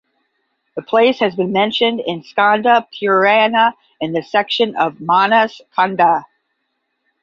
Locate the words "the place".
0.75-1.19